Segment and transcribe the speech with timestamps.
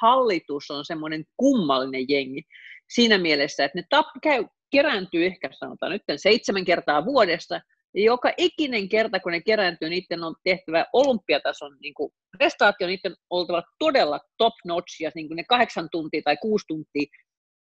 [0.00, 2.42] hallitus on semmoinen kummallinen jengi
[2.90, 7.60] siinä mielessä, että ne tap, käy, kerääntyy ehkä sanotaan nyt seitsemän kertaa vuodessa,
[7.94, 13.12] ja joka ikinen kerta, kun ne kerääntyy, niiden on tehtävä olympiatason niin kuin prestaatio, niiden
[13.12, 17.06] on oltava todella top notch, ja niin kuin ne kahdeksan tuntia tai kuusi tuntia,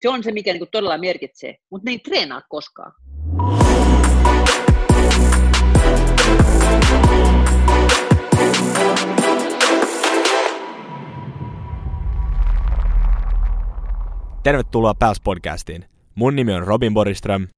[0.02, 2.92] se on se, mikä niin kuin todella merkitsee, mutta ne ei treenaa koskaan.
[14.42, 15.84] Tervetuloa Pals Podcastiin.
[16.14, 17.48] Mun nimi on Robin Boriström.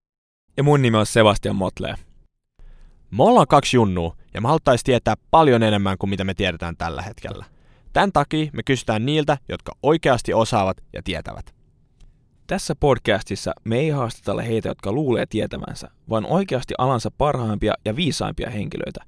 [0.57, 1.95] Ja mun nimi on Sebastian Motle.
[3.11, 7.03] Me ollaan kaksi junnua, ja me haluttaisiin tietää paljon enemmän kuin mitä me tiedetään tällä
[7.03, 7.45] hetkellä.
[7.93, 11.55] Tän takia me kysytään niiltä, jotka oikeasti osaavat ja tietävät.
[12.47, 18.51] Tässä podcastissa me ei haastatella heitä, jotka luulee tietävänsä, vaan oikeasti alansa parhaimpia ja viisaimpia
[18.51, 19.05] henkilöitä.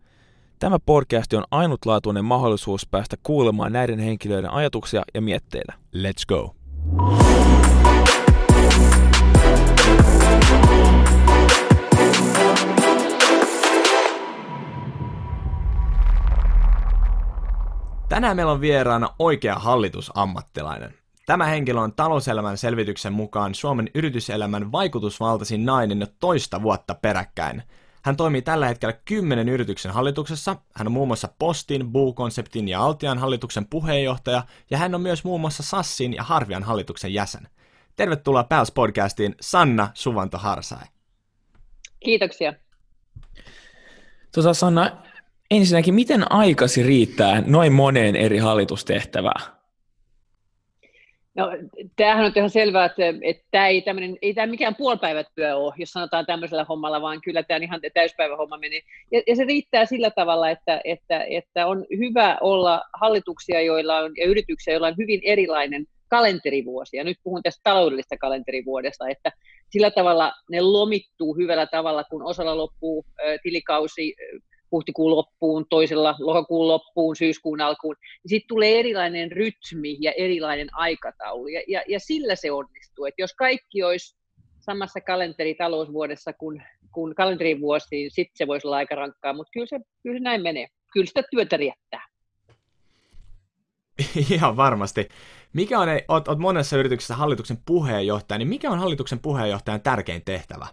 [0.58, 5.72] Tämä podcast on ainutlaatuinen mahdollisuus päästä kuulemaan näiden henkilöiden ajatuksia ja mietteitä.
[5.96, 6.56] Let's go!
[18.08, 20.94] Tänään meillä on vieraana oikea hallitusammattilainen.
[21.26, 27.62] Tämä henkilö on talouselämän selvityksen mukaan Suomen yrityselämän vaikutusvaltaisin nainen jo toista vuotta peräkkäin.
[28.06, 30.56] Hän toimii tällä hetkellä kymmenen yrityksen hallituksessa.
[30.74, 35.40] Hän on muun muassa Postin, Buu-konseptin ja Altian hallituksen puheenjohtaja, ja hän on myös muun
[35.40, 37.48] muassa Sassin ja Harvian hallituksen jäsen.
[37.96, 40.84] Tervetuloa Pals podcastiin Sanna Suvanto Harsai.
[42.00, 42.52] Kiitoksia.
[44.34, 44.90] Tota Sanna,
[45.50, 49.55] ensinnäkin miten aikasi riittää noin moneen eri hallitustehtävään?
[51.36, 51.50] No,
[51.96, 53.84] tämähän on ihan selvää, että, että tämä ei,
[54.22, 58.80] ei tämä mikään puolipäivätyö ole, jos sanotaan tämmöisellä hommalla, vaan kyllä tämä ihan täyspäivähomma meni.
[59.12, 64.12] Ja, ja se riittää sillä tavalla, että, että, että on hyvä olla hallituksia joilla on,
[64.16, 66.96] ja yrityksiä, joilla on hyvin erilainen kalenterivuosi.
[66.96, 69.32] Ja nyt puhun tästä taloudellisesta kalenterivuodesta, että
[69.70, 73.04] sillä tavalla ne lomittuu hyvällä tavalla, kun osalla loppuu
[73.42, 74.14] tilikausi
[74.76, 81.48] huhtikuun loppuun, toisella lokakuun loppuun, syyskuun alkuun, niin sitten tulee erilainen rytmi ja erilainen aikataulu,
[81.48, 83.04] ja, ja, ja sillä se onnistuu.
[83.04, 84.16] Et jos kaikki olisi
[84.60, 89.78] samassa kalenteritalousvuodessa kuin, kuin kalenterivuosi, niin sitten se voisi olla aika rankkaa, mutta kyllä se,
[90.02, 90.66] kyllä se näin menee.
[90.92, 92.06] Kyllä sitä työtä riittää.
[94.34, 95.08] Ihan varmasti.
[95.52, 100.66] Mikä on, oot, oot monessa yrityksessä hallituksen puheenjohtaja, niin mikä on hallituksen puheenjohtajan tärkein tehtävä?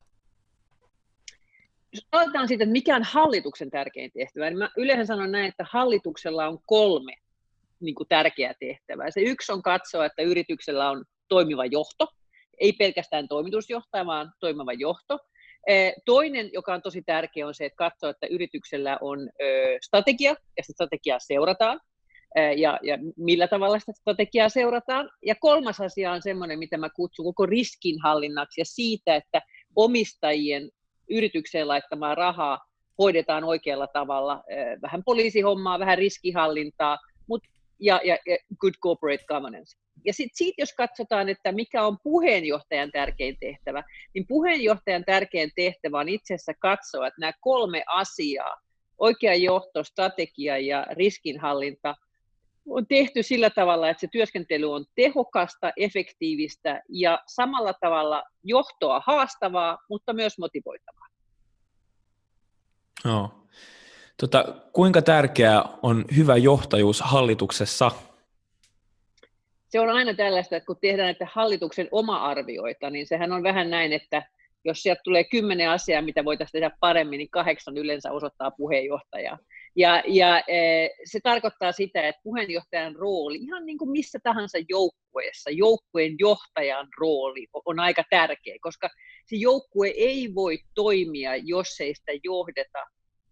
[2.11, 6.47] Aloitetaan siitä, että mikä on hallituksen tärkein tehtävä, niin mä yleensä sanon näin, että hallituksella
[6.47, 7.13] on kolme
[7.79, 9.11] niin kuin tärkeää tehtävää.
[9.11, 12.07] Se yksi on katsoa, että yrityksellä on toimiva johto,
[12.59, 15.19] ei pelkästään toimitusjohtaja, vaan toimiva johto.
[16.05, 19.29] Toinen, joka on tosi tärkeä, on se, että katsoa, että yrityksellä on
[19.81, 21.79] strategia, ja sitä strategiaa seurataan,
[22.57, 25.09] ja, ja millä tavalla sitä strategiaa seurataan.
[25.25, 29.41] Ja kolmas asia on semmoinen, mitä mä kutsun koko riskinhallinnaksi, ja siitä, että
[29.75, 30.69] omistajien
[31.09, 32.59] yritykseen laittamaa rahaa
[32.97, 34.43] hoidetaan oikealla tavalla.
[34.81, 36.97] Vähän poliisihommaa, vähän riskihallintaa,
[37.27, 37.49] mutta
[37.79, 39.77] ja, ja, ja good corporate governance.
[40.05, 43.83] Ja sitten siitä, jos katsotaan, että mikä on puheenjohtajan tärkein tehtävä,
[44.13, 48.61] niin puheenjohtajan tärkein tehtävä on itse asiassa katsoa, että nämä kolme asiaa,
[48.97, 51.95] oikea johto, strategia ja riskinhallinta,
[52.69, 59.77] on tehty sillä tavalla, että se työskentely on tehokasta, efektiivistä ja samalla tavalla johtoa haastavaa,
[59.89, 61.07] mutta myös motivoitavaa.
[63.05, 63.31] No.
[64.17, 67.91] Tota, kuinka tärkeää on hyvä johtajuus hallituksessa?
[69.67, 73.93] Se on aina tällaista, että kun tehdään näitä hallituksen oma-arvioita, niin sehän on vähän näin,
[73.93, 74.23] että
[74.65, 79.39] jos sieltä tulee kymmenen asiaa, mitä voitaisiin tehdä paremmin, niin kahdeksan yleensä osoittaa puheenjohtajaa.
[79.75, 85.49] Ja, ja e, se tarkoittaa sitä, että puheenjohtajan rooli, ihan niin kuin missä tahansa joukkueessa,
[85.49, 88.89] joukkueen johtajan rooli on aika tärkeä, koska
[89.25, 92.79] se joukkue ei voi toimia, jos ei sitä johdeta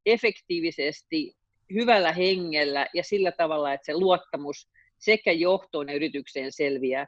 [0.05, 1.33] efektiivisesti,
[1.73, 7.07] hyvällä hengellä ja sillä tavalla, että se luottamus sekä johtoon ja yritykseen selviää.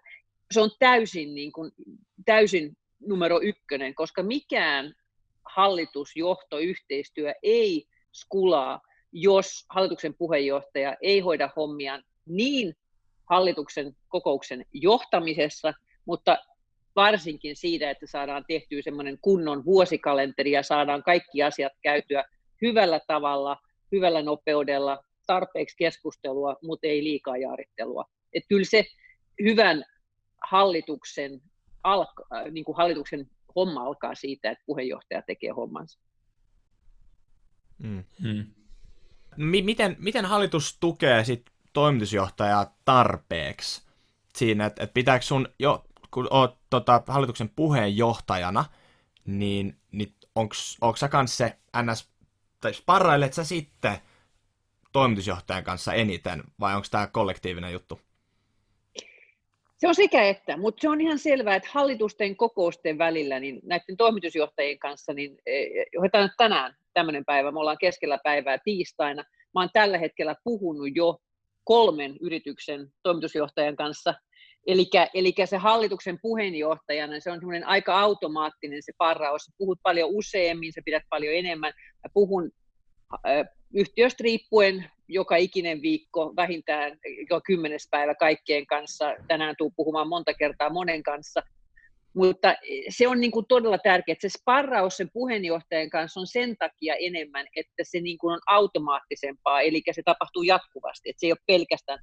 [0.53, 1.71] Se on täysin, niin kuin,
[2.25, 2.77] täysin
[3.07, 4.93] numero ykkönen, koska mikään
[5.55, 8.81] hallitusjohto, yhteistyö ei skulaa
[9.13, 12.75] jos hallituksen puheenjohtaja ei hoida hommiaan niin
[13.29, 15.73] hallituksen kokouksen johtamisessa,
[16.05, 16.37] mutta
[16.95, 22.23] varsinkin siitä, että saadaan tehtyä semmoinen kunnon vuosikalenteri ja saadaan kaikki asiat käytyä
[22.61, 23.57] hyvällä tavalla,
[23.91, 28.05] hyvällä nopeudella, tarpeeksi keskustelua, mutta ei liikaa jaarittelua.
[28.33, 28.85] Että kyllä se
[29.43, 29.85] hyvän
[30.49, 31.41] hallituksen,
[31.83, 35.99] alka, niin kuin hallituksen homma alkaa siitä, että puheenjohtaja tekee hommansa.
[37.77, 38.03] Mm.
[38.19, 38.45] Mm
[39.37, 43.83] miten, miten hallitus tukee sit toimitusjohtajaa tarpeeksi?
[44.37, 48.65] siinä, että, että pitääkö sun jo, kun oot tota, hallituksen puheenjohtajana,
[49.25, 50.15] niin, niin
[50.81, 52.09] onko sä kanssa se NS,
[52.61, 53.97] tai sparrailet sä sitten
[54.91, 58.01] toimitusjohtajan kanssa eniten, vai onko tämä kollektiivinen juttu?
[59.83, 63.97] Se on sekä että, mutta se on ihan selvää, että hallitusten kokousten välillä niin näiden
[63.97, 65.37] toimitusjohtajien kanssa, niin
[65.93, 70.87] johdetaan e, tänään tämmöinen päivä, me ollaan keskellä päivää tiistaina, mä oon tällä hetkellä puhunut
[70.95, 71.17] jo
[71.63, 74.13] kolmen yrityksen toimitusjohtajan kanssa,
[75.13, 79.51] Eli se hallituksen puheenjohtajana, se on semmoinen aika automaattinen se parraus.
[79.57, 81.73] Puhut paljon useammin, se pidät paljon enemmän.
[82.03, 82.51] Mä puhun
[83.13, 86.97] äh, yhtiöstä riippuen joka ikinen viikko, vähintään
[87.29, 89.15] jo kymmenes päivä kaikkien kanssa.
[89.27, 91.41] Tänään tuu puhumaan monta kertaa monen kanssa.
[92.15, 92.55] Mutta
[92.89, 97.45] se on niin kuin todella tärkeää, se sparraus sen puheenjohtajan kanssa on sen takia enemmän,
[97.55, 101.99] että se niin kuin on automaattisempaa, eli se tapahtuu jatkuvasti, että se ei ole pelkästään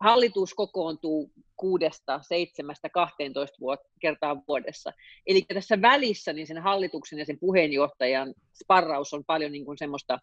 [0.00, 4.92] hallitus kokoontuu kuudesta, seitsemästä, 12 vuot- kertaa vuodessa.
[5.26, 10.18] Eli tässä välissä niin sen hallituksen ja sen puheenjohtajan sparraus on paljon niin kuin semmoista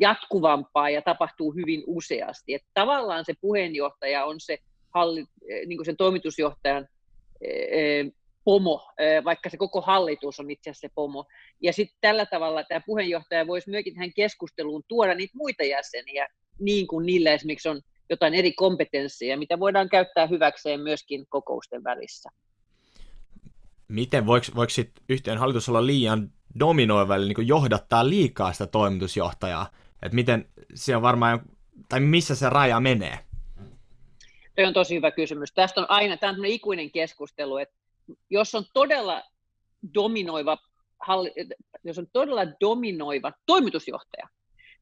[0.00, 2.54] jatkuvampaa ja tapahtuu hyvin useasti.
[2.54, 4.58] Että tavallaan se puheenjohtaja on se
[4.94, 5.24] halli,
[5.66, 6.88] niin kuin sen toimitusjohtajan
[8.44, 8.88] pomo,
[9.24, 11.24] vaikka se koko hallitus on itse asiassa se pomo.
[11.60, 16.28] Ja sitten tällä tavalla tämä puheenjohtaja voisi myöskin tähän keskusteluun tuoda niitä muita jäseniä,
[16.60, 17.80] niin kuin niillä esimerkiksi on
[18.10, 22.30] jotain eri kompetensseja, mitä voidaan käyttää hyväkseen myöskin kokousten välissä.
[23.90, 29.70] Miten voiko, voiko sit yhtiön hallitus olla liian dominoiva, eli niin johdattaa liikaa sitä toimitusjohtajaa?
[30.02, 31.40] Että miten se on varmaan,
[31.88, 33.18] tai missä se raja menee?
[34.56, 35.52] Tuo on tosi hyvä kysymys.
[35.54, 37.74] Tästä on aina, tämä on ikuinen keskustelu, että
[38.30, 39.22] jos on todella
[39.94, 40.58] dominoiva,
[41.84, 44.28] jos on todella dominoiva toimitusjohtaja,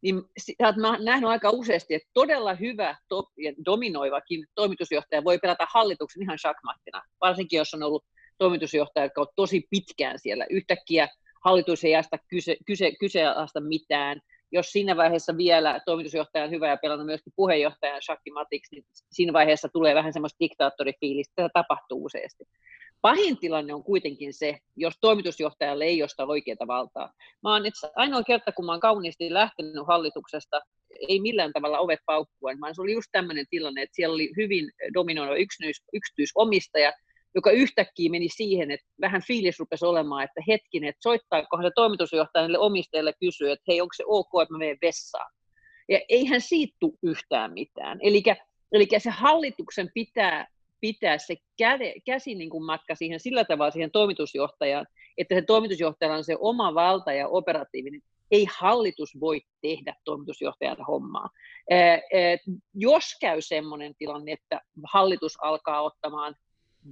[0.03, 0.23] niin
[0.59, 2.97] olet nähnyt aika useasti, että todella hyvä
[3.65, 8.05] dominoivakin toimitusjohtaja voi pelata hallituksen ihan shakmattina, varsinkin jos on ollut
[8.39, 10.47] toimitusjohtaja, jotka on tosi pitkään siellä.
[10.51, 11.09] Yhtäkkiä
[11.45, 12.93] hallitus ei jästä kyse, kyse,
[13.61, 14.21] mitään.
[14.53, 19.69] Jos siinä vaiheessa vielä toimitusjohtaja on hyvä ja pelannut myöskin puheenjohtajan shakkimatiksi, niin siinä vaiheessa
[19.73, 21.33] tulee vähän semmoista diktaattorifiilistä.
[21.37, 22.45] Tätä tapahtuu useasti.
[23.01, 27.13] Pahin tilanne on kuitenkin se, jos toimitusjohtajalle ei ole oikeaa valtaa.
[27.43, 30.61] Mä oon itse ainoa kerta, kun mä oon kauniisti lähtenyt hallituksesta,
[31.09, 34.71] ei millään tavalla ovet paukkuen, vaan se oli just tämmöinen tilanne, että siellä oli hyvin
[34.95, 36.93] dominoiva yksityis, yksityisomistaja,
[37.39, 42.59] joka yhtäkkiä meni siihen, että vähän fiilis rupesi olemaan, että hetkinen, että soittaako se toimitusjohtajalle
[42.59, 45.33] omistajalle kysyä, että hei, onko se ok, että mä menen vessaan.
[45.89, 47.99] Ja eihän siitä tule yhtään mitään.
[48.73, 50.47] Eli se hallituksen pitää
[50.81, 54.87] pitää se käde, käsi niin kuin matka siihen sillä tavalla siihen toimitusjohtajaan,
[55.19, 58.01] että se toimitusjohtajalla on se oma valta ja operatiivinen.
[58.31, 61.29] Ei hallitus voi tehdä toimitusjohtajan hommaa.
[62.75, 66.35] jos käy sellainen tilanne, että hallitus alkaa ottamaan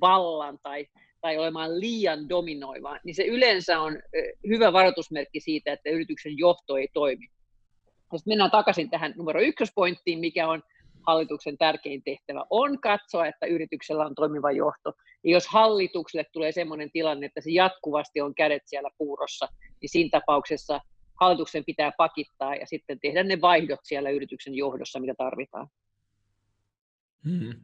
[0.00, 0.86] vallan tai,
[1.20, 3.98] tai olemaan liian dominoiva, niin se yleensä on
[4.48, 7.26] hyvä varoitusmerkki siitä, että yrityksen johto ei toimi.
[7.96, 10.62] Sitten mennään takaisin tähän numero ykköspointtiin, mikä on
[11.06, 14.92] hallituksen tärkein tehtävä on katsoa, että yrityksellä on toimiva johto.
[15.24, 19.48] Ja jos hallitukselle tulee sellainen tilanne, että se jatkuvasti on kädet siellä puurossa,
[19.82, 20.80] niin siinä tapauksessa
[21.20, 25.68] hallituksen pitää pakittaa ja sitten tehdä ne vaihdot siellä yrityksen johdossa, mitä tarvitaan.
[27.24, 27.60] Hmm.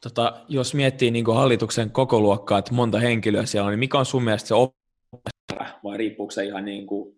[0.00, 4.06] Tota, jos miettii niin hallituksen koko luokkaa, että monta henkilöä siellä on, niin mikä on
[4.06, 7.16] sun mielestä se oppimäärä, vai riippuuko se ihan niin kuin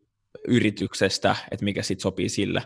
[0.49, 2.63] yrityksestä, että mikä sitten sopii sille?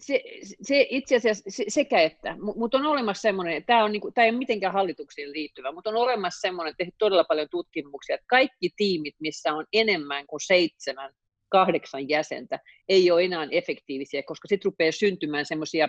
[0.00, 0.22] se,
[0.62, 4.30] se itse asiassa se, sekä että, mutta on olemassa semmoinen, tämä, on niinku, tämä ei
[4.30, 9.14] ole mitenkään hallituksiin liittyvä, mutta on olemassa semmoinen, tehty todella paljon tutkimuksia, että kaikki tiimit,
[9.20, 11.12] missä on enemmän kuin seitsemän,
[11.48, 15.88] kahdeksan jäsentä, ei ole enää efektiivisiä, koska sitten rupeaa syntymään semmoisia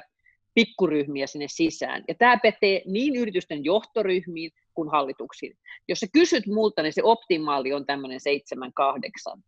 [0.55, 2.03] pikkuryhmiä sinne sisään.
[2.07, 5.57] Ja tämä pätee niin yritysten johtoryhmiin kuin hallituksiin.
[5.87, 9.43] Jos sä kysyt multa, niin se optimaali on tämmöinen seitsemän, kahdeksan.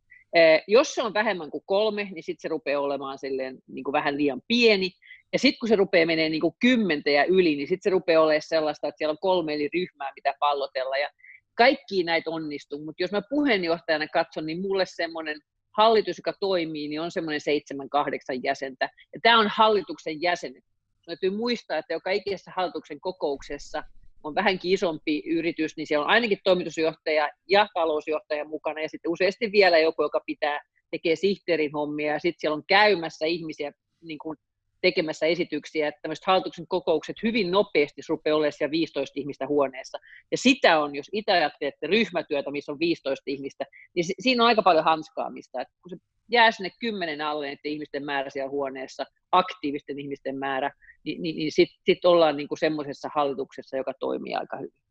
[0.68, 4.18] Jos se on vähemmän kuin kolme, niin sitten se rupeaa olemaan silleen, niin kuin vähän
[4.18, 4.92] liian pieni.
[5.34, 8.24] Ja sitten kun se rupeaa menemään niin kuin kymmentä ja yli, niin sitten se rupeaa
[8.24, 10.98] olemaan sellaista, että siellä on kolme eri ryhmää, mitä pallotella.
[10.98, 11.10] Ja
[11.56, 15.40] kaikki näitä onnistuu, mutta jos mä puheenjohtajana katson, niin mulle semmoinen
[15.78, 18.90] hallitus, joka toimii, niin on semmoinen seitsemän, kahdeksan jäsentä.
[19.14, 20.64] Ja tämä on hallituksen jäsenet.
[21.08, 23.84] Täytyy muistaa, että joka ikisessä hallituksen kokouksessa–
[24.24, 29.52] on vähänkin isompi yritys, niin siellä on ainakin toimitusjohtaja ja talousjohtaja mukana, ja sitten useasti
[29.52, 30.62] vielä joku, joka pitää,
[30.92, 33.72] tekee sihteerin hommia, ja sitten siellä on käymässä ihmisiä
[34.02, 34.38] niin kuin
[34.82, 39.98] tekemässä esityksiä, että tämmöiset hallituksen kokoukset hyvin nopeasti rupeaa olemaan siellä 15 ihmistä huoneessa.
[40.32, 44.62] Ja sitä on, jos itse ajattelette ryhmätyötä, missä on 15 ihmistä, niin siinä on aika
[44.62, 45.62] paljon hanskaamista.
[45.62, 45.98] Että kun se
[46.28, 50.72] jää sinne kymmenen alle ihmisten määrä siellä huoneessa, aktiivisten ihmisten määrä,
[51.04, 54.82] niin, niin, niin sitten sit ollaan niin kuin semmoisessa hallituksessa, joka toimii aika hyvin.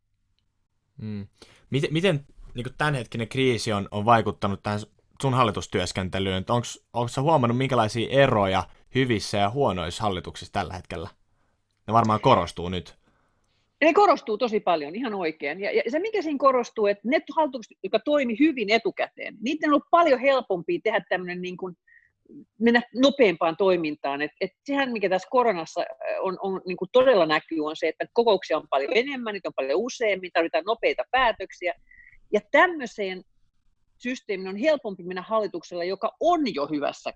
[1.01, 1.27] Mm.
[1.69, 4.79] Miten, miten niin tämänhetkinen kriisi on, on vaikuttanut tähän
[5.21, 6.45] sun hallitustyöskentelyyn?
[6.93, 8.63] Onko sä huomannut, minkälaisia eroja
[8.95, 11.09] hyvissä ja huonoissa hallituksissa tällä hetkellä?
[11.87, 12.96] Ne varmaan korostuu nyt.
[13.81, 15.59] Ne korostuu tosi paljon, ihan oikein.
[15.59, 19.73] Ja, ja se, mikä siinä korostuu, että ne hallitukset, jotka toimi hyvin etukäteen, niiden on
[19.73, 21.75] ollut paljon helpompi tehdä tämmöinen niin kuin,
[22.59, 24.21] mennä nopeampaan toimintaan.
[24.21, 25.85] Et, et sehän, mikä tässä koronassa
[26.19, 29.53] on, on niin kuin todella näkyy, on se, että kokouksia on paljon enemmän, niitä on
[29.55, 31.73] paljon useammin, tarvitaan nopeita päätöksiä.
[32.33, 33.23] Ja tämmöiseen
[33.97, 37.13] systeemin on helpompi mennä hallituksella, joka on jo hyvässä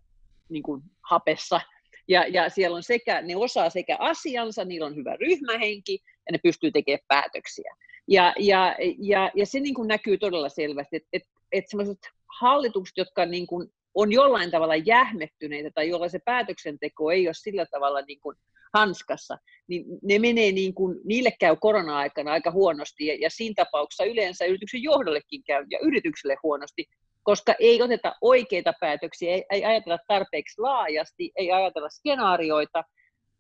[0.50, 1.62] niin kuin, hapessa.
[2.08, 6.40] Ja, ja siellä on sekä, ne osaa sekä asiansa, niillä on hyvä ryhmähenki ja ne
[6.44, 7.76] pystyy tekemään päätöksiä.
[8.08, 12.00] Ja, ja, ja, ja se niin kuin näkyy todella selvästi, että et, et sellaiset
[12.40, 17.66] hallitukset, jotka niin kuin on jollain tavalla jähmettyneitä tai jolla se päätöksenteko ei ole sillä
[17.66, 18.36] tavalla niin kuin
[18.74, 19.38] hanskassa,
[19.68, 24.46] niin ne menee niin kuin, niille käy korona-aikana aika huonosti ja, ja siinä tapauksessa yleensä
[24.46, 26.86] yrityksen johdollekin käy ja yritykselle huonosti,
[27.24, 32.84] koska ei oteta oikeita päätöksiä, ei, ei ajatella tarpeeksi laajasti, ei ajatella skenaarioita,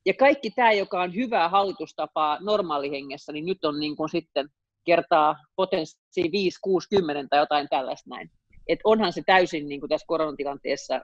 [0.05, 4.50] ja kaikki tämä, joka on hyvää hallitustapaa normaalihengessä, niin nyt on niin kuin sitten
[4.86, 8.31] kertaa potenssi 5, 6, 10 tai jotain tällaista näin.
[8.67, 11.01] Et onhan se täysin niin kuin tässä koronatilanteessa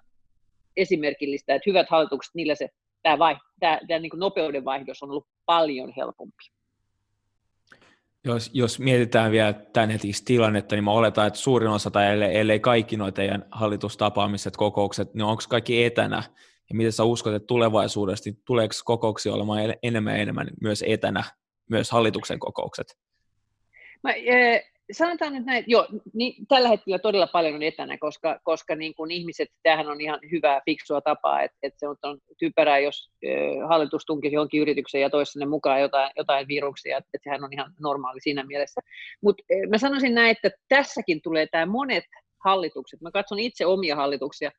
[0.78, 2.70] esimerkillistä, että hyvät hallitukset, niillä se
[3.04, 6.44] tämä, vai, tämä, tämä niin nopeuden vaihdos on ollut paljon helpompi.
[8.24, 12.38] Jos, jos mietitään vielä tämän hetkistä tilannetta, niin mä oletan, että suurin osa tai ellei,
[12.38, 16.24] ellei kaikki noita teidän hallitustapaamiset, kokoukset, niin onko kaikki etänä?
[16.70, 21.24] Ja miten sä uskot, että tulevaisuudessa, niin tuleeko kokouksia olemaan enemmän ja enemmän myös etänä,
[21.70, 22.88] myös hallituksen kokoukset?
[24.04, 24.14] Mä,
[24.92, 29.12] sanotaan nyt näin, joo, niin tällä hetkellä todella paljon on etänä, koska, koska niin kuin
[29.12, 33.12] ihmiset, tämähän on ihan hyvää, fiksua tapaa, että, että se on, on typerää, jos
[33.68, 37.54] hallitus tunkisi johonkin yritykseen ja toisi sinne mukaan jotain, jotain viruksia, että, että sehän on
[37.54, 38.82] ihan normaali siinä mielessä.
[39.22, 42.06] Mutta mä sanoisin näin, että tässäkin tulee tämä monet
[42.44, 44.52] hallitukset, mä katson itse omia hallituksia,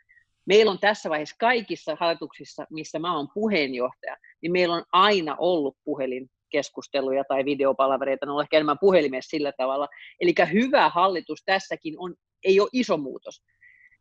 [0.49, 5.77] meillä on tässä vaiheessa kaikissa hallituksissa, missä mä oon puheenjohtaja, niin meillä on aina ollut
[5.85, 9.89] puhelin keskusteluja tai videopalvereita, ne on ehkä enemmän puhelimessa sillä tavalla.
[10.21, 12.15] Eli hyvä hallitus tässäkin on,
[12.45, 13.43] ei ole iso muutos.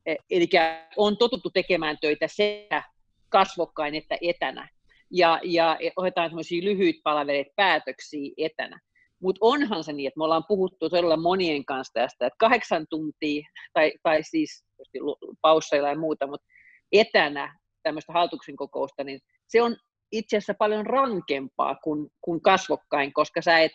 [0.06, 0.50] E, Eli
[0.98, 2.84] on totuttu tekemään töitä sekä
[3.30, 4.70] kasvokkain että etänä.
[5.12, 8.80] Ja, ja otetaan semmoisia lyhyitä palavereita päätöksiä etänä.
[9.22, 13.48] Mutta onhan se niin, että me ollaan puhuttu todella monien kanssa tästä, että kahdeksan tuntia,
[13.74, 14.66] tai, tai siis
[15.42, 16.48] pausseilla ja muuta, mutta
[16.92, 19.76] etänä tämmöistä hallituksen kokousta, niin se on
[20.12, 23.72] itse asiassa paljon rankempaa kuin, kuin kasvokkain, koska sä et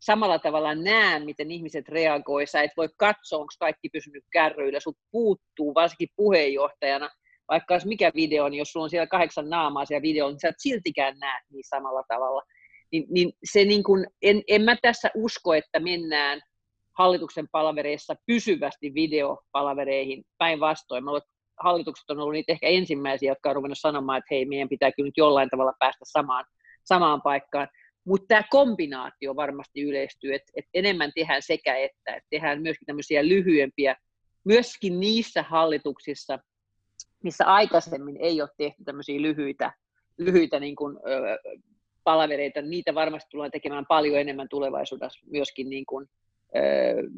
[0.00, 2.46] samalla tavalla näe, miten ihmiset reagoi.
[2.46, 4.80] Sä et voi katsoa, onko kaikki pysynyt kärryillä.
[4.80, 7.10] Sut puuttuu, varsinkin puheenjohtajana,
[7.48, 10.48] vaikka olisi mikä video, niin jos sulla on siellä kahdeksan naamaa siellä videolla, niin sä
[10.48, 12.42] et siltikään näe niin samalla tavalla.
[12.92, 16.40] Niin, niin se niin kun, en, en mä tässä usko, että mennään
[16.98, 21.04] hallituksen palavereissa pysyvästi videopalavereihin päinvastoin.
[21.04, 21.10] Mä
[21.60, 25.06] hallitukset on ollut niitä ehkä ensimmäisiä, jotka on ruvennut sanomaan, että hei, meidän pitää kyllä
[25.06, 26.44] nyt jollain tavalla päästä samaan,
[26.84, 27.68] samaan paikkaan.
[28.04, 33.28] Mutta tämä kombinaatio varmasti yleistyy, että et enemmän tehdään sekä että, että tehdään myöskin tämmöisiä
[33.28, 33.96] lyhyempiä,
[34.44, 36.38] myöskin niissä hallituksissa,
[37.22, 39.72] missä aikaisemmin ei ole tehty tämmöisiä lyhyitä,
[40.18, 41.38] lyhyitä niin kuin, ö,
[42.10, 46.06] palavereita, niitä varmasti tullaan tekemään paljon enemmän tulevaisuudessa myöskin niin kuin,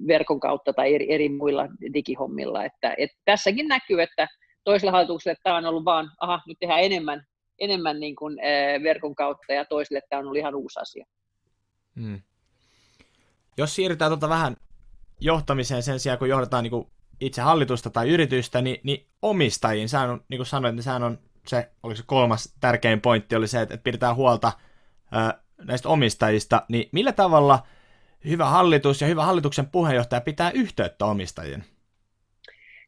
[0.07, 2.65] verkon kautta tai eri, eri muilla digihommilla.
[2.65, 4.29] Että, että tässäkin näkyy, että
[4.65, 7.27] toisella hallituksella tämä on ollut vaan, aha, nyt tehdään enemmän,
[7.59, 8.39] enemmän niin kuin,
[8.83, 11.05] verkon kautta ja toisille tämä on ollut ihan uusi asia.
[12.01, 12.21] Hmm.
[13.59, 14.57] Jos siirrytään tuota vähän
[15.21, 16.87] johtamiseen sen sijaan, kun johdetaan niin kuin
[17.21, 21.19] itse hallitusta tai yritystä, niin, niin omistajiin, sehän on, niin kuin sanoit, niin sehän on
[21.47, 24.53] se, oliko se kolmas tärkein pointti, oli se, että, että pidetään huolta
[25.64, 27.59] näistä omistajista, niin millä tavalla–
[28.25, 31.64] hyvä hallitus ja hyvä hallituksen puheenjohtaja pitää yhteyttä omistajien?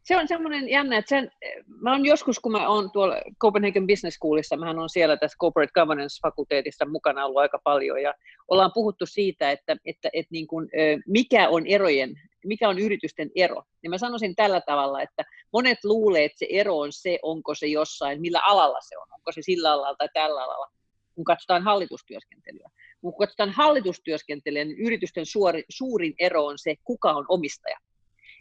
[0.03, 1.33] Se on semmoinen jännä, että sen,
[1.67, 5.81] mä oon joskus, kun mä oon tuolla Copenhagen Business Schoolissa, mä on siellä tässä Corporate
[5.81, 8.15] Governance-fakulteetissa mukana ollut aika paljon, ja
[8.49, 10.69] ollaan puhuttu siitä, että, että, että niin kuin,
[11.07, 12.15] mikä on erojen,
[12.45, 13.63] mikä on yritysten ero.
[13.83, 17.67] Ja mä sanoisin tällä tavalla, että monet luulee, että se ero on se, onko se
[17.67, 20.71] jossain, millä alalla se on, onko se sillä alalla tai tällä alalla,
[21.15, 22.69] kun katsotaan hallitustyöskentelyä.
[23.01, 27.79] Kun katsotaan hallitustyöskentelijän, niin yritysten suori, suurin ero on se, kuka on omistaja.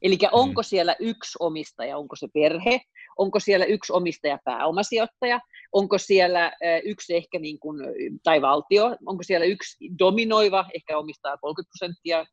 [0.01, 0.29] Eli mm.
[0.31, 2.81] onko siellä yksi omistaja, onko se perhe,
[3.17, 5.39] onko siellä yksi omistaja pääomasijoittaja,
[5.71, 6.51] onko siellä
[6.83, 7.77] yksi ehkä niin kuin,
[8.23, 12.25] tai valtio, onko siellä yksi dominoiva, ehkä omistaa 30 prosenttia,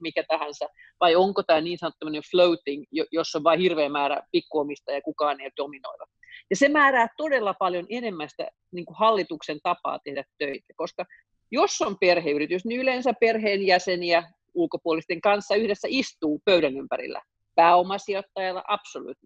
[0.00, 0.68] mikä tahansa,
[1.00, 5.46] vai onko tämä niin sanottu floating, jossa on vain hirveä määrä pikkuomistajia ja kukaan ei
[5.46, 6.04] ole dominoiva.
[6.50, 11.04] Ja se määrää todella paljon enemmän sitä niin kuin hallituksen tapaa tehdä töitä, koska
[11.50, 14.22] jos on perheyritys, niin yleensä perheenjäseniä
[14.54, 17.22] ulkopuolisten kanssa yhdessä istuu pöydän ympärillä.
[17.54, 19.16] Pääomasijoittajalla absoluut.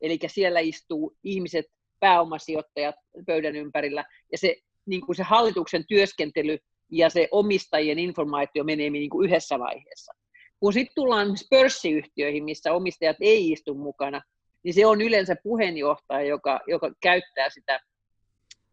[0.00, 1.64] Eli siellä istuu ihmiset,
[2.00, 2.94] pääomasijoittajat
[3.26, 4.56] pöydän ympärillä, ja se,
[4.86, 6.58] niin kuin se hallituksen työskentely
[6.90, 10.12] ja se omistajien informaatio menee niin kuin yhdessä vaiheessa.
[10.60, 14.22] Kun sitten tullaan pörssiyhtiöihin, missä omistajat ei istu mukana,
[14.66, 17.80] niin se on yleensä puheenjohtaja, joka, joka käyttää sitä,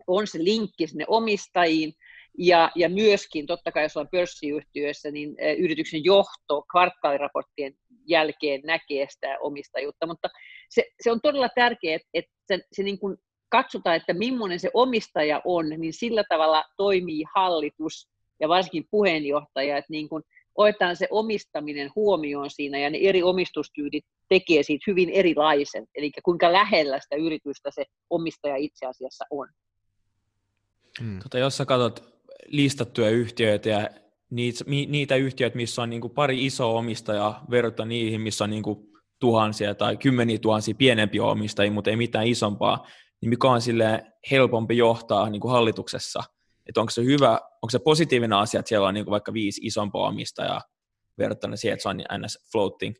[0.07, 1.93] on se linkki sinne omistajiin,
[2.38, 7.73] ja, ja myöskin totta kai jos on pörssiyhtiöissä, niin yrityksen johto kvartaaliraporttien
[8.07, 10.29] jälkeen näkee sitä omistajuutta, mutta
[10.69, 13.17] se, se on todella tärkeää, että se, se niin kuin
[13.50, 18.09] katsotaan, että millainen se omistaja on, niin sillä tavalla toimii hallitus
[18.39, 20.23] ja varsinkin puheenjohtaja, että niin kuin
[20.55, 26.53] otetaan se omistaminen huomioon siinä ja ne eri omistustyylit tekee siitä hyvin erilaisen, eli kuinka
[26.53, 29.48] lähellä sitä yritystä se omistaja itse asiassa on.
[31.01, 31.19] Hmm.
[31.19, 32.13] Tota, jos sä katsot
[32.48, 33.89] listattuja yhtiöitä ja
[34.29, 38.63] niitä, niitä yhtiöitä, missä on niin kuin pari isoa omistajaa verrattuna niihin, missä on niin
[38.63, 38.79] kuin
[39.19, 42.88] tuhansia tai kymmeniä tuhansia pienempiä omistajia, mutta ei mitään isompaa,
[43.22, 46.24] niin mikä on sille helpompi johtaa niin kuin hallituksessa?
[46.67, 50.08] Että onko se hyvä, onko se positiivinen asia, että siellä on niin vaikka viisi isompaa
[50.08, 50.62] omistajaa
[51.17, 52.39] verrattuna siihen, että se on ns.
[52.51, 52.96] floating?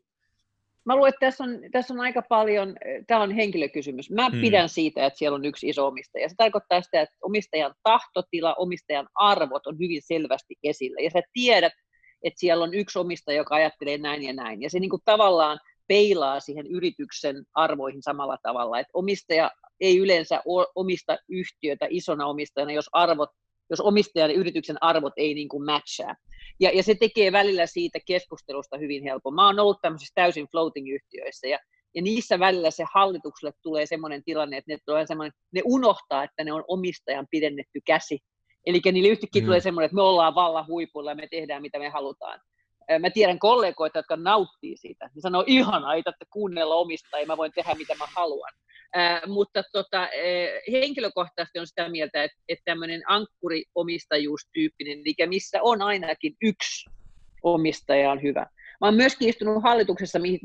[0.84, 4.10] Mä luulen, että tässä on, tässä on aika paljon, tämä on henkilökysymys.
[4.10, 4.40] Mä hmm.
[4.40, 6.28] pidän siitä, että siellä on yksi iso omistaja.
[6.28, 11.00] Se tarkoittaa sitä, että omistajan tahtotila, omistajan arvot on hyvin selvästi esillä.
[11.00, 11.72] Ja sä tiedät,
[12.22, 14.62] että siellä on yksi omistaja, joka ajattelee näin ja näin.
[14.62, 18.78] Ja se niin kuin tavallaan peilaa siihen yrityksen arvoihin samalla tavalla.
[18.78, 20.42] Että omistaja ei yleensä
[20.74, 23.30] omista yhtiötä isona omistajana, jos, arvot,
[23.74, 26.14] jos omistajan ja yrityksen arvot ei niin kuin matchaa.
[26.60, 29.34] Ja, ja se tekee välillä siitä keskustelusta hyvin helpon.
[29.34, 31.58] Mä oon ollut tämmöisissä täysin floating-yhtiöissä, ja,
[31.94, 35.04] ja niissä välillä se hallitukselle tulee semmoinen tilanne, että ne, tulee
[35.52, 38.18] ne unohtaa, että ne on omistajan pidennetty käsi.
[38.66, 39.46] Eli niille yhtäkkiä mm.
[39.46, 42.40] tulee semmoinen, että me ollaan vallan huipulla ja me tehdään mitä me halutaan.
[42.98, 45.10] Mä tiedän kollegoita, jotka nauttii siitä.
[45.14, 48.52] Ne sanoo, ihanaa, ei tarvitse kuunnella omistajia, mä voin tehdä mitä mä haluan.
[49.26, 50.08] Mutta tota,
[50.72, 56.90] henkilökohtaisesti on sitä mieltä, että, että tämmöinen ankkuriomistajuustyyppinen, eli missä on ainakin yksi
[57.42, 58.46] omistaja on hyvä.
[58.80, 60.40] Mä oon myöskin istunut hallituksessa, mihin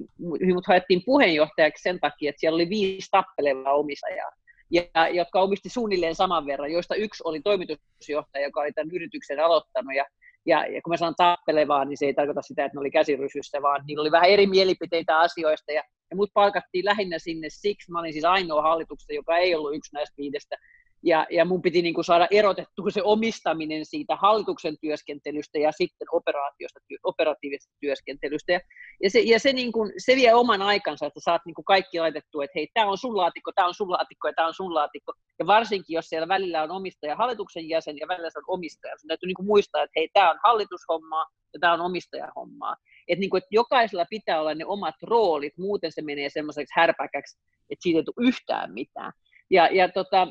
[0.53, 4.31] mut haettiin puheenjohtajaksi sen takia, että siellä oli viisi tappelevaa omistajaa,
[4.71, 9.95] ja, jotka omisti suunnilleen saman verran, joista yksi oli toimitusjohtaja, joka oli tämän yrityksen aloittanut,
[9.95, 10.05] ja
[10.49, 13.61] ja, ja kun mä sanon tappelevaa, niin se ei tarkoita sitä, että ne oli käsirysyssä,
[13.61, 17.99] vaan niillä oli vähän eri mielipiteitä asioista, ja ja mut palkattiin lähinnä sinne siksi, mä
[17.99, 20.55] olin siis ainoa hallituksessa, joka ei ollut yksi näistä viidestä,
[21.03, 26.07] ja, ja mun piti niin kuin saada erotettua se omistaminen siitä hallituksen työskentelystä ja sitten
[26.11, 28.51] operaatiosta, operatiivisesta työskentelystä.
[28.51, 28.59] Ja,
[29.03, 31.99] ja, se, ja se, niin kuin, se vie oman aikansa, että saat niin kuin kaikki
[31.99, 34.73] laitettua, että hei, tämä on sun laatikko, tämä on sun laatikko ja tämä on sun
[34.73, 35.13] laatikko.
[35.39, 38.97] Ja varsinkin, jos siellä välillä on omistaja hallituksen jäsen ja välillä se on omistaja.
[38.97, 42.75] Sun täytyy niin kuin muistaa, että hei, tämä on hallitushommaa ja tämä on omistajahommaa.
[43.07, 47.39] Että, niin kuin, että jokaisella pitää olla ne omat roolit, muuten se menee semmoiseksi härpäkäksi,
[47.69, 49.11] että siitä ei tule yhtään mitään.
[49.49, 50.27] Ja, ja, tota,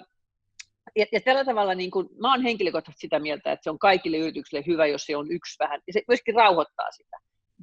[0.96, 4.18] ja, ja tällä tavalla niin kuin, mä olen henkilökohtaisesti sitä mieltä, että se on kaikille
[4.18, 7.16] yrityksille hyvä, jos se on yksi vähän, ja se myöskin rauhoittaa sitä.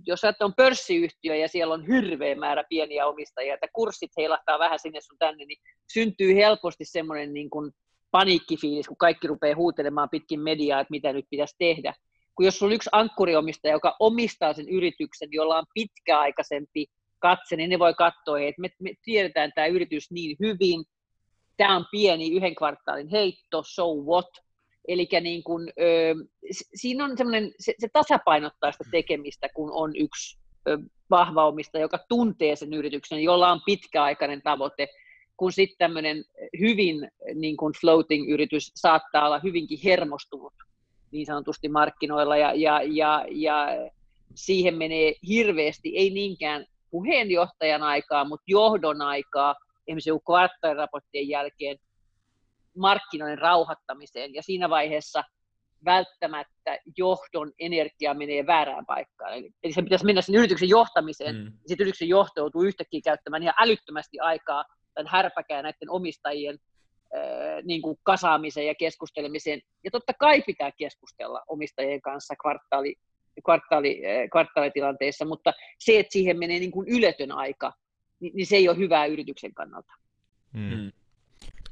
[0.06, 5.02] Jos on pörssiyhtiö ja siellä on hirveä määrä pieniä omistajia, että kurssit heilahtaa vähän sinne
[5.02, 5.58] sun tänne, niin
[5.94, 7.72] syntyy helposti semmoinen niin kuin
[8.12, 11.94] paniikkifiilis, kun kaikki rupeaa huutelemaan pitkin mediaa, että mitä nyt pitäisi tehdä
[12.36, 16.86] kun jos on yksi ankkuriomistaja, joka omistaa sen yrityksen, jolla on pitkäaikaisempi
[17.20, 20.86] katse, niin ne voi katsoa, että me, me tiedetään tämä yritys niin hyvin,
[21.58, 24.30] tämä on pieni yhden kvartaalin heitto, so what,
[24.88, 26.16] Eli niin kun, ö,
[26.76, 30.78] siinä on semmoinen, se, se tasapainottaa sitä tekemistä, kun on yksi ö,
[31.10, 34.88] vahva omistaja, joka tuntee sen yrityksen, jolla on pitkäaikainen tavoite,
[35.38, 36.24] kun sitten tämmöinen
[36.60, 40.54] hyvin niin kun floating-yritys saattaa olla hyvinkin hermostunut
[41.12, 43.68] niin sanotusti markkinoilla ja, ja, ja, ja
[44.36, 49.56] siihen menee hirveästi, ei niinkään puheenjohtajan aikaa, mutta johdon aikaa,
[50.06, 51.78] joku kvartaaliraporttien jälkeen
[52.78, 55.24] markkinoiden rauhoittamiseen ja siinä vaiheessa
[55.86, 59.34] välttämättä johdon energia menee väärään paikkaan.
[59.34, 61.46] Eli, eli se pitäisi mennä sen yrityksen johtamiseen, mm.
[61.46, 66.60] ja sitten yrityksen johto joutuu yhtäkkiä käyttämään ihan älyttömästi aikaa tämän härpäkään näiden omistajien
[67.64, 69.62] niin kuin kasaamiseen ja keskustelemiseen.
[69.84, 72.96] Ja totta kai pitää keskustella omistajien kanssa kvartaali,
[73.46, 77.74] kvartaali, kvartaalitilanteissa, mutta se, että siihen menee niin kuin yletön aika,
[78.26, 79.94] niin, niin se ei ole hyvää yrityksen kannalta.
[80.54, 80.70] Hmm.
[80.70, 80.92] hmm.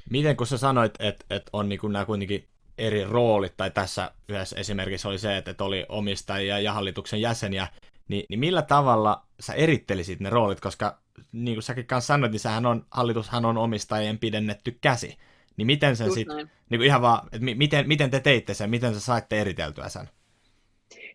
[0.09, 4.11] Miten kun sä sanoit, että, että on niin kuin nämä kuitenkin eri roolit, tai tässä
[4.29, 7.67] yhdessä esimerkiksi oli se, että oli omistajia ja hallituksen jäseniä,
[8.07, 10.99] niin, niin millä tavalla sä erittelisit ne roolit, koska
[11.31, 15.17] niin kuin säkin kanssa sanoit, niin sehän on, hallitushan on omistajien pidennetty käsi.
[15.57, 18.93] Niin miten sen sitten, niin kuin ihan vaan, että miten, miten te teitte sen, miten
[18.93, 20.09] sä saitte eriteltyä sen?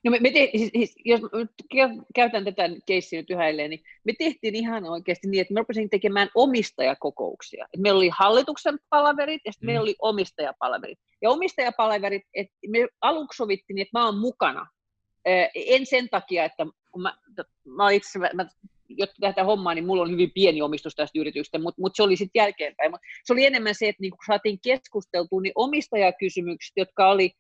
[0.05, 1.21] No me, me te, siis, siis, jos
[2.15, 6.29] käytän tätä keissiä nyt yhä niin me tehtiin ihan oikeasti niin, että me rupesin tekemään
[6.35, 7.67] omistajakokouksia.
[7.75, 9.69] Et meillä oli hallituksen palaverit ja sitten mm.
[9.69, 10.99] meillä oli omistajapalaverit.
[11.23, 14.67] Ja omistajapalaverit, että me aluksi sovittiin, että mä oon mukana.
[15.55, 17.19] En sen takia, että kun mä,
[17.65, 18.47] mä itse, mä,
[18.89, 22.17] jotta tätä hommaa, niin mulla on hyvin pieni omistus tästä yrityksestä, mutta mut se oli
[22.17, 22.91] sitten jälkeenpäin.
[22.91, 27.33] Mut se oli enemmän se, että niin kun saatiin keskusteltua, niin omistajakysymykset, jotka oli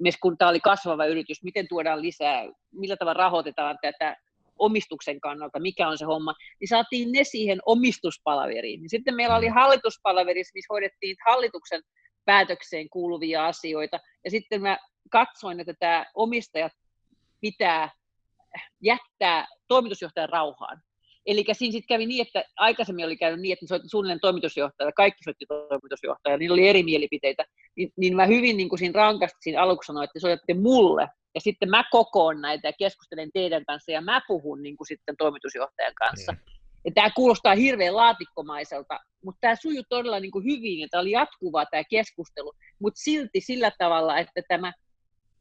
[0.00, 4.16] myös kun tämä oli kasvava yritys, miten tuodaan lisää, millä tavalla rahoitetaan tätä
[4.58, 8.80] omistuksen kannalta, mikä on se homma, niin saatiin ne siihen omistuspalaveriin.
[8.80, 9.54] Niin sitten meillä oli mm.
[9.54, 11.82] hallituspalaverissa, missä hoidettiin hallituksen
[12.24, 14.78] päätökseen kuuluvia asioita, ja sitten mä
[15.10, 16.72] katsoin, että tämä omistajat
[17.40, 17.90] pitää
[18.80, 20.82] jättää toimitusjohtajan rauhaan.
[21.26, 25.24] Eli siinä sitten kävi niin, että aikaisemmin oli käynyt niin, että soitti suunnilleen toimitusjohtaja, kaikki
[25.24, 27.44] soitti toimitusjohtaja, niillä oli eri mielipiteitä,
[27.76, 31.40] niin, niin mä hyvin niin kuin siinä rankasti siinä aluksi sanoin, että soitatte mulle, ja
[31.40, 35.94] sitten mä kokoon näitä ja keskustelen teidän kanssa, ja mä puhun niin kuin sitten toimitusjohtajan
[35.94, 36.32] kanssa.
[36.32, 36.38] Mm.
[36.84, 41.10] Ja tämä kuulostaa hirveän laatikkomaiselta, mutta tämä sujui todella niin kuin hyvin, ja tämä oli
[41.10, 44.72] jatkuvaa tämä keskustelu, mutta silti sillä tavalla, että tämä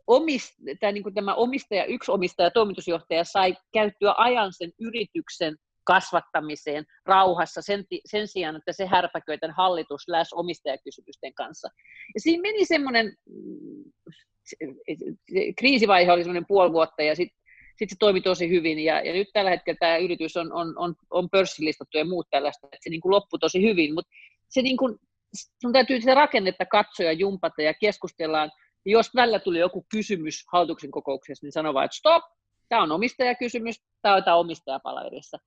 [0.07, 6.85] omist, tämä, niin kuin tämä omistaja, yksi omistaja, toimitusjohtaja sai käyttyä ajan sen yrityksen kasvattamiseen
[7.05, 11.69] rauhassa sen, sen sijaan, että se härpäköi tämän hallitus läs omistajakysymysten kanssa.
[12.15, 13.17] Ja siinä meni semmoinen,
[15.57, 17.43] kriisivaihe oli semmoinen puoli vuotta ja sitten
[17.75, 20.95] sit se toimi tosi hyvin ja, ja nyt tällä hetkellä tämä yritys on, on, on,
[21.09, 24.11] on pörssilistattu ja muut tällaista, että se niin kuin loppui tosi hyvin, mutta
[24.49, 24.99] se niin kuin,
[25.61, 28.51] sun täytyy sitä rakennetta katsoa ja jumpata ja keskustellaan.
[28.85, 32.23] Jos välillä tuli joku kysymys hallituksen kokouksessa, niin sano vaan, että stop,
[32.69, 35.37] tämä on omistajakysymys, tämä on omistajapalaverissa.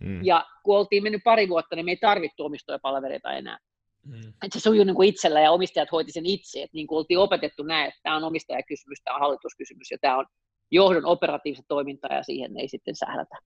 [0.00, 0.24] Mm.
[0.24, 3.58] Ja kun oltiin mennyt pari vuotta, niin me ei tarvittu omistajapalvereita enää.
[4.04, 4.28] Mm.
[4.28, 6.62] Että se sujui niin kuin itsellä ja omistajat hoiti sen itse.
[6.62, 10.18] Että niin kuin oltiin opetettu näin, että tämä on omistajakysymys, tämä on hallituskysymys ja tämä
[10.18, 10.26] on
[10.70, 13.36] johdon operatiivista toimintaa ja siihen ei sitten sählätä.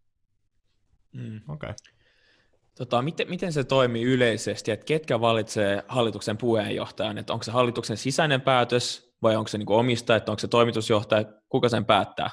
[1.12, 1.40] Mm.
[1.48, 1.74] Okay.
[2.78, 7.96] Tota, miten, miten se toimii yleisesti, että ketkä valitsee hallituksen puheenjohtajan, että onko se hallituksen
[7.96, 12.30] sisäinen päätös vai onko se niin omistaja, että onko se toimitusjohtaja, kuka sen päättää?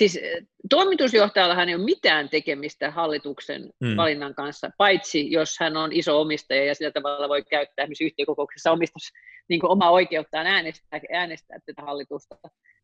[0.00, 3.96] Siis eh, toimitusjohtajallahan ei ole mitään tekemistä hallituksen mm.
[3.96, 8.72] valinnan kanssa, paitsi jos hän on iso omistaja ja sillä tavalla voi käyttää esimerkiksi yhtiökokouksessa
[8.72, 9.02] omistus
[9.48, 12.36] niin omaa oikeuttaan äänestää, äänestää tätä hallitusta.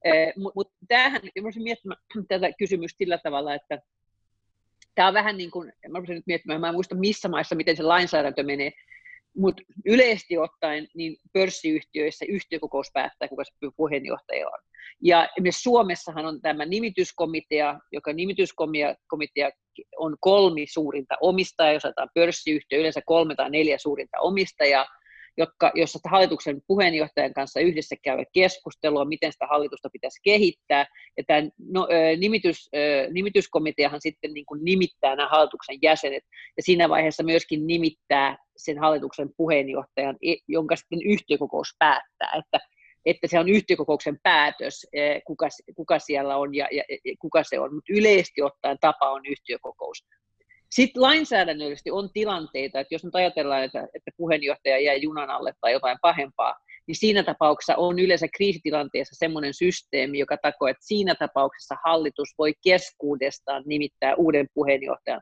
[0.05, 3.79] Eh, Mutta mut tämähän, voisin miettimään tätä kysymystä sillä tavalla, että
[4.94, 7.76] tämä on vähän niin kuin, mä voisin nyt miettimään, mä en muista missä maissa, miten
[7.76, 8.72] se lainsäädäntö menee,
[9.37, 14.59] mutta yleisesti ottaen niin pörssiyhtiöissä yhtiökokous päättää, kuka se puheenjohtaja on.
[15.03, 19.51] Ja myös Suomessahan on tämä nimityskomitea, joka nimityskomitea
[19.96, 24.87] on kolmi suurinta omistajaa, jos otetaan pörssiyhtiö, yleensä kolme tai neljä suurinta omistajaa,
[25.37, 30.87] jotka, jossa hallituksen puheenjohtajan kanssa yhdessä käy keskustelua, miten sitä hallitusta pitäisi kehittää.
[31.16, 32.70] Ja tämä no, nimitys,
[33.12, 36.25] nimityskomiteahan sitten niin kuin nimittää nämä hallituksen jäsenet,
[36.57, 40.16] ja siinä vaiheessa myöskin nimittää sen hallituksen puheenjohtajan,
[40.49, 42.59] jonka sitten yhtiökokous päättää, että,
[43.07, 44.87] että se on yhtiökokouksen päätös,
[45.27, 49.27] kuka, kuka siellä on ja, ja, ja kuka se on, mutta yleisesti ottaen tapa on
[49.27, 50.05] yhtiökokous.
[50.70, 55.72] Sitten lainsäädännöllisesti on tilanteita, että jos nyt ajatellaan, että, että puheenjohtaja jää junan alle tai
[55.72, 56.55] jotain pahempaa,
[56.87, 62.52] niin siinä tapauksessa on yleensä kriisitilanteessa semmoinen systeemi, joka takoo, että siinä tapauksessa hallitus voi
[62.64, 65.20] keskuudestaan nimittää uuden puheenjohtajan.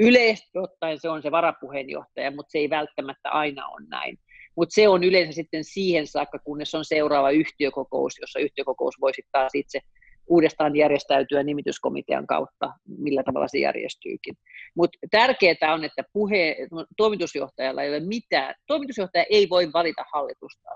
[0.00, 4.18] Yleisesti ottaen se on se varapuheenjohtaja, mutta se ei välttämättä aina ole näin.
[4.56, 9.54] Mutta se on yleensä sitten siihen saakka, kunnes on seuraava yhtiökokous, jossa yhtiökokous voisi taas
[9.54, 9.80] itse
[10.26, 14.34] uudestaan järjestäytyä nimityskomitean kautta, millä tavalla se järjestyykin.
[14.76, 16.56] Mutta tärkeää on, että puhe,
[16.96, 20.68] toimitusjohtajalla ei ole mitään, toimitusjohtaja ei voi valita hallitusta.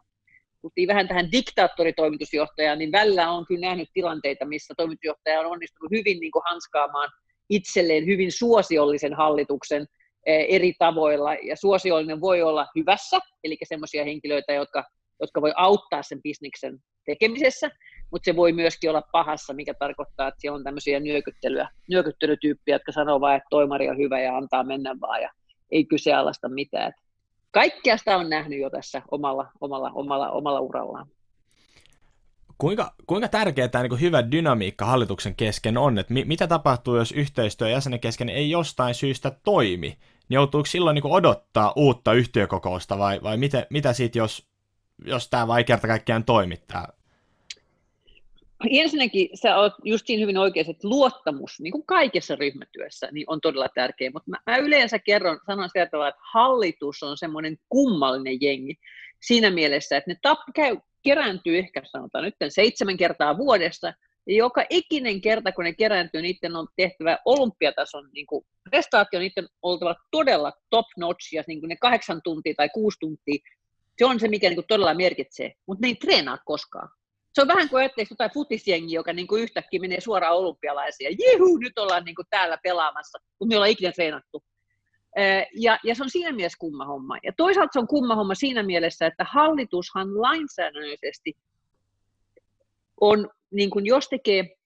[0.63, 6.21] Tultiin vähän tähän diktaattoritoimitusjohtajaan, niin välillä on kyllä nähnyt tilanteita, missä toimitusjohtaja on onnistunut hyvin
[6.21, 7.11] niin kuin hanskaamaan
[7.51, 9.87] itselleen hyvin suosiollisen hallituksen
[10.27, 14.85] eh, eri tavoilla, ja suosiollinen voi olla hyvässä, eli semmoisia henkilöitä, jotka,
[15.21, 17.71] jotka voi auttaa sen bisniksen tekemisessä,
[18.11, 22.93] mutta se voi myöskin olla pahassa, mikä tarkoittaa, että siellä on tämmöisiä nyökyttelyä, nyökyttelytyyppiä, jotka
[22.93, 25.31] sanoo vain, että toimari on hyvä ja antaa mennä vaan ja
[25.71, 26.93] ei kyseenalaista mitään.
[27.51, 31.07] Kaikkea sitä on nähnyt jo tässä omalla, omalla, omalla, omalla urallaan.
[32.59, 35.99] Kuinka, kuinka tärkeää tämä niin hyvä dynamiikka hallituksen kesken on?
[35.99, 39.87] Että mi, mitä tapahtuu, jos yhteistyö jäsenen kesken ei jostain syystä toimi?
[39.89, 44.49] Niin joutuuko silloin niin odottaa uutta yhtiökokousta vai, vai mitä, mitä sitten, jos,
[45.05, 46.89] jos tämä vai kerta kaikkiaan toimittaa
[48.71, 53.41] ensinnäkin sä oot just siinä hyvin oikeassa, että luottamus, niin kuin kaikessa ryhmätyössä, niin on
[53.41, 58.39] todella tärkeä, mutta mä, mä yleensä kerron, sanon sieltä tavalla, että hallitus on semmoinen kummallinen
[58.41, 58.75] jengi
[59.23, 63.93] siinä mielessä, että ne tap, käy, kerääntyy ehkä sanotaan nyt seitsemän kertaa vuodessa,
[64.27, 69.49] ja joka ikinen kerta, kun ne kerääntyy, niiden on tehtävä olympiatason niin kuin prestaatio, niiden
[69.63, 73.39] oltava todella top notch, ja niin kuin ne kahdeksan tuntia tai kuusi tuntia,
[73.99, 76.89] se on se, mikä niin kuin todella merkitsee, mutta ne ei treenaa koskaan.
[77.39, 81.11] Se on vähän kuin ajattelisi jotain futisjengi, joka niin kuin yhtäkkiä menee suoraan olympialaisia.
[81.11, 84.45] Jihu, nyt ollaan niin kuin täällä pelaamassa, mutta me ollaan ikinä treenattu.
[85.55, 87.17] Ja, ja se on siinä mielessä kumma homma.
[87.23, 91.37] Ja toisaalta se on kumma homma siinä mielessä, että hallitushan lainsäädännöllisesti
[93.01, 94.57] on, niin kuin jos tekee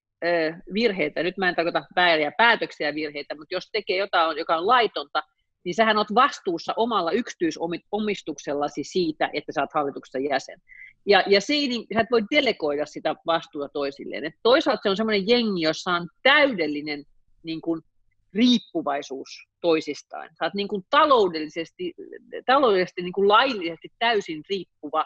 [0.75, 5.23] virheitä, nyt mä en tarkoita vääriä päätöksiä virheitä, mutta jos tekee jotain, joka on laitonta,
[5.65, 10.63] niin sähän oot vastuussa omalla yksityisomistuksellasi siitä, että sä oot jäsen.
[11.07, 14.25] Ja, ja siinä niin, sä et voi delegoida sitä vastuuta toisilleen.
[14.25, 17.05] Et toisaalta se on semmoinen jengi, jossa on täydellinen
[17.43, 17.83] niin kuin,
[18.35, 19.29] riippuvaisuus
[19.61, 20.29] toisistaan.
[20.39, 21.95] Sä oot niin kuin taloudellisesti,
[22.47, 25.05] taloudellisesti niin kuin laillisesti täysin riippuva.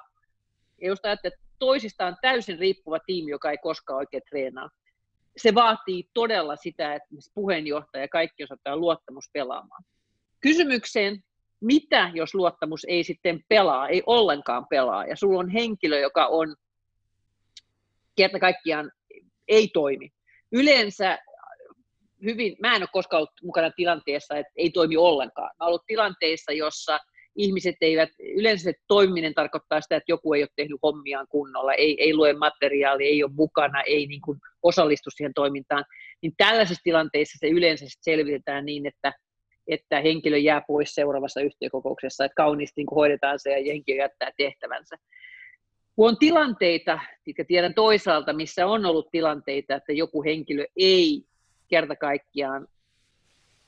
[0.80, 4.70] Ja jos ajattelet, että toisistaan täysin riippuva tiimi, joka ei koskaan oikein treenaa,
[5.36, 9.84] se vaatii todella sitä, että puheenjohtaja ja kaikki osataan luottamus pelaamaan.
[10.46, 11.18] Kysymykseen,
[11.60, 16.56] mitä jos luottamus ei sitten pelaa, ei ollenkaan pelaa, ja sulla on henkilö, joka on
[18.16, 18.90] kerta kaikkiaan
[19.48, 20.10] ei toimi.
[20.52, 21.18] Yleensä
[22.24, 25.50] hyvin, mä en ole koskaan ollut mukana tilanteessa, että ei toimi ollenkaan.
[25.58, 26.98] Mä olen ollut tilanteissa, jossa
[27.36, 32.02] ihmiset eivät, yleensä se toimiminen tarkoittaa sitä, että joku ei ole tehnyt hommiaan kunnolla, ei,
[32.02, 35.84] ei lue materiaalia, ei ole mukana, ei niin kuin osallistu siihen toimintaan,
[36.22, 39.12] niin tällaisissa tilanteissa se yleensä selvitetään niin, että,
[39.68, 44.96] että henkilö jää pois seuraavassa yhtiökokouksessa, että kauniisti niin hoidetaan se ja henkilö jättää tehtävänsä.
[45.96, 46.98] Kun on tilanteita,
[47.38, 51.22] ja tiedän toisaalta, missä on ollut tilanteita, että joku henkilö ei
[51.68, 52.68] kerta kaikkiaan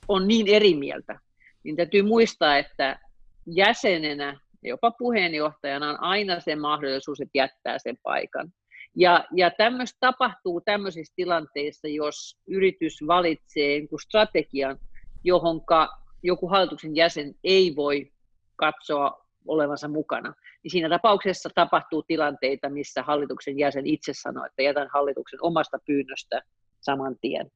[0.07, 1.19] on niin eri mieltä,
[1.63, 2.99] niin täytyy muistaa, että
[3.45, 8.53] jäsenenä, jopa puheenjohtajana on aina se mahdollisuus, että jättää sen paikan.
[8.95, 14.79] Ja, ja tämmöistä tapahtuu tämmöisissä tilanteissa, jos yritys valitsee strategian,
[15.23, 15.89] johonka
[16.23, 18.11] joku hallituksen jäsen ei voi
[18.55, 20.33] katsoa olevansa mukana.
[20.63, 26.41] Niin siinä tapauksessa tapahtuu tilanteita, missä hallituksen jäsen itse sanoo, että jätän hallituksen omasta pyynnöstä
[26.81, 27.51] saman tien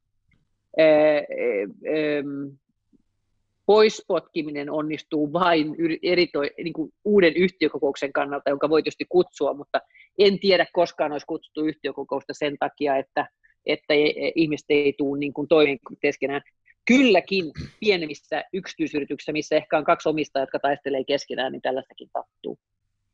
[3.65, 9.81] poispotkiminen onnistuu vain eri toi, niin kuin uuden yhtiökokouksen kannalta, jonka voi tietysti kutsua, mutta
[10.17, 13.27] en tiedä koskaan olisi kutsuttu yhtiökokousta sen takia, että,
[13.65, 13.93] että
[14.35, 16.41] ihmiset ei tule niin toinen keskenään.
[16.85, 22.59] Kylläkin pienemmissä yksityisyrityksissä, missä ehkä on kaksi omistajaa, jotka taistelee keskenään, niin tällaistakin tapahtuu.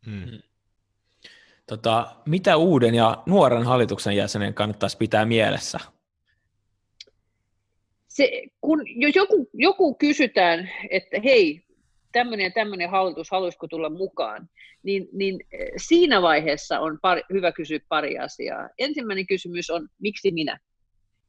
[0.06, 0.40] Hmm.
[1.68, 5.80] Tota, mitä uuden ja nuoren hallituksen jäsenen kannattaisi pitää mielessä?
[8.20, 11.62] se, kun jos joku, joku kysytään, että hei,
[12.12, 14.50] tämmöinen ja tämmöinen hallitus, haluaisiko tulla mukaan,
[14.84, 18.70] niin, niin eh, siinä vaiheessa on pari, hyvä kysyä pari asiaa.
[18.78, 20.60] Ensimmäinen kysymys on, miksi minä?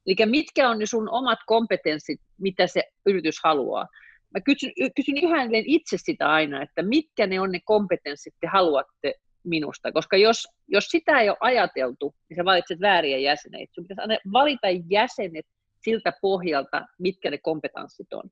[0.07, 3.87] Eli mitkä on ne sun omat kompetenssit, mitä se yritys haluaa?
[4.35, 9.15] Mä kysyn, kysyn ihan itse sitä aina, että mitkä ne on ne kompetenssit, te haluatte
[9.45, 9.93] minusta.
[9.93, 13.75] Koska jos, jos sitä ei ole ajateltu, niin sä valitset vääriä jäseneitä.
[13.75, 15.47] Sun pitäisi valita jäsenet,
[15.85, 18.31] siltä pohjalta, mitkä ne kompetanssit on.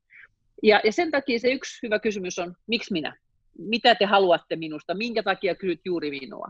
[0.62, 3.16] Ja, ja sen takia se yksi hyvä kysymys on, miksi minä?
[3.58, 4.94] Mitä te haluatte minusta?
[4.94, 6.48] Minkä takia kysyt juuri minua?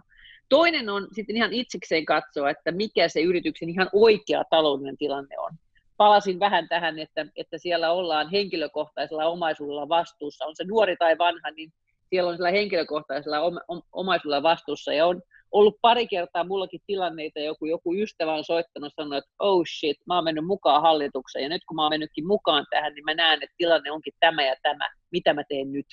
[0.49, 5.53] Toinen on sitten ihan itsekseen katsoa, että mikä se yrityksen ihan oikea taloudellinen tilanne on.
[5.99, 10.45] Palasin vähän tähän, että, että siellä ollaan henkilökohtaisella omaisuudella vastuussa.
[10.45, 11.73] On se nuori tai vanha, niin
[12.11, 13.61] siellä on sillä henkilökohtaisella
[13.93, 19.19] omaisuudella vastuussa ja on ollut pari kertaa mullakin tilanneita, joku, joku ystävä on soittanut sanonut,
[19.19, 22.67] että oh shit, mä oon mennyt mukaan hallitukseen ja nyt kun mä oon mennytkin mukaan
[22.71, 25.87] tähän, niin mä näen, että tilanne onkin tämä ja tämä, mitä mä teen nyt.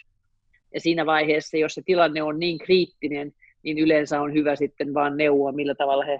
[0.74, 3.32] Ja siinä vaiheessa, jos se tilanne on niin kriittinen,
[3.64, 6.20] niin yleensä on hyvä sitten vaan neuvoa, millä tavalla he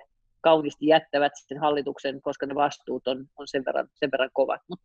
[0.50, 4.62] kauniisti jättävät sitten hallituksen, koska ne vastuut on, on sen, verran, sen verran kovat.
[4.70, 4.80] Mut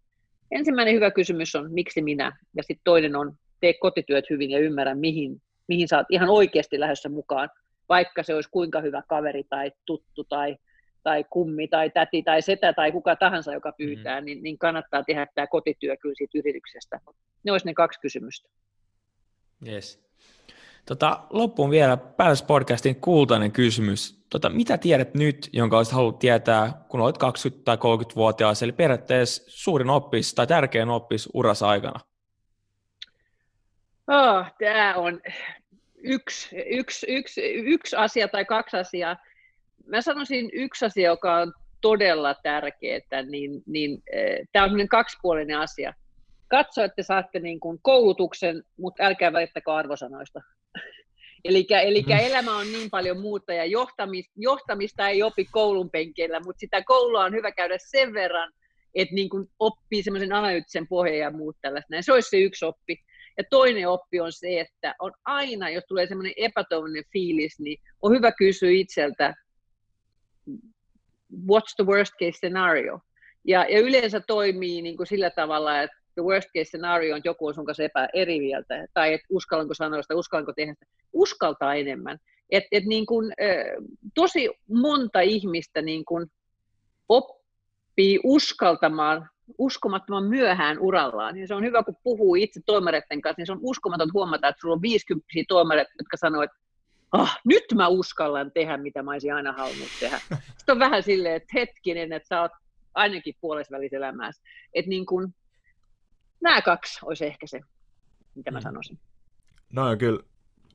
[0.50, 2.36] ensimmäinen hyvä kysymys on, miksi minä?
[2.56, 6.80] Ja sitten toinen on, tee kotityöt hyvin ja ymmärrä, mihin, mihin sä oot ihan oikeasti
[6.80, 7.48] lähdössä mukaan
[7.90, 10.56] vaikka se olisi kuinka hyvä kaveri tai tuttu tai,
[11.02, 14.24] tai kummi tai täti tai setä tai kuka tahansa, joka pyytää, mm.
[14.24, 17.00] niin, niin kannattaa tehdä tämä kotityö kyllä siitä yrityksestä.
[17.44, 18.48] Ne olisi ne kaksi kysymystä.
[19.66, 20.00] Yes.
[20.86, 24.24] Tota, loppuun vielä Palace Podcastin kultainen kysymys.
[24.30, 27.18] Tota, mitä tiedät nyt, jonka olisit halunnut tietää, kun olet 20-
[27.64, 32.00] tai 30-vuotias, eli periaatteessa suurin oppis tai tärkein oppis urassa aikana?
[34.08, 35.20] Oh, tämä on,
[36.02, 39.16] yksi, yksi, yksi, yksi asia tai kaksi asiaa.
[39.86, 45.94] mä sanoisin yksi asia, joka on todella tärkeää, niin, niin äh, tämä on kaksipuolinen asia.
[46.48, 50.40] Katso, että saatte niin kuin koulutuksen, mutta älkää välittäkö arvosanoista.
[51.44, 51.66] Eli,
[52.06, 52.18] mm.
[52.20, 57.24] elämä on niin paljon muuta ja johtamista, johtamista ei opi koulun penkeillä, mutta sitä koulua
[57.24, 58.52] on hyvä käydä sen verran,
[58.94, 61.96] että niin kuin oppii semmoisen analyyttisen pohjan ja muut tällaista.
[62.00, 62.96] Se olisi se yksi oppi.
[63.38, 68.12] Ja toinen oppi on se, että on aina, jos tulee semmoinen epätoivoinen fiilis, niin on
[68.12, 69.34] hyvä kysyä itseltä,
[71.32, 73.00] what's the worst case scenario?
[73.44, 77.46] Ja, ja yleensä toimii niin kuin sillä tavalla, että the worst case scenario on, joku
[77.46, 81.74] on sun kanssa epä, eri mieltä, tai että uskallanko sanoa sitä, uskallanko tehdä sitä, uskaltaa
[81.74, 82.18] enemmän.
[82.50, 83.32] Et, et niin kun,
[84.14, 86.26] tosi monta ihmistä niin kun
[87.08, 91.36] oppii uskaltamaan uskomattoman myöhään urallaan.
[91.36, 94.60] Ja se on hyvä, kun puhuu itse toimareiden kanssa, niin se on uskomaton huomata, että
[94.60, 96.56] sulla on 50 toimareita, jotka sanoo, että
[97.12, 100.20] ah, nyt mä uskallan tehdä, mitä mä olisin aina halunnut tehdä.
[100.58, 102.52] Sitten on vähän silleen, että hetkinen, että sä oot
[102.94, 104.42] ainakin puolesväliselämässä.
[104.74, 105.34] Että niin kun,
[106.40, 107.60] nämä kaksi olisi ehkä se,
[108.34, 108.62] mitä mä mm.
[108.62, 108.98] sanoisin.
[109.72, 110.20] No on kyllä,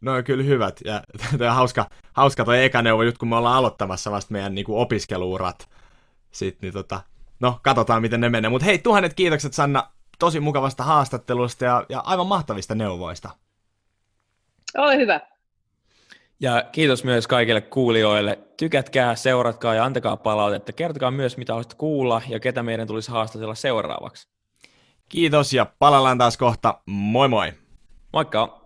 [0.01, 0.79] no on kyllä hyvät.
[0.85, 1.03] Ja
[1.37, 4.65] toi on hauska, hauska toi eka neuvo, just kun me ollaan aloittamassa vasta meidän niin
[4.65, 5.69] kuin opiskeluurat.
[6.31, 7.01] Sitten, niin tota,
[7.39, 8.49] no, katsotaan miten ne menee.
[8.49, 13.29] Mutta hei, tuhannet kiitokset Sanna tosi mukavasta haastattelusta ja, ja aivan mahtavista neuvoista.
[14.77, 15.19] Ole hyvä.
[16.39, 18.39] Ja kiitos myös kaikille kuulijoille.
[18.57, 20.73] Tykätkää, seuratkaa ja antakaa palautetta.
[20.73, 24.34] Kertokaa myös, mitä haluaisitte kuulla ja ketä meidän tulisi haastatella seuraavaksi.
[25.09, 26.79] Kiitos ja palaillaan taas kohta.
[26.85, 27.53] Moi moi!
[28.13, 28.61] Moikka!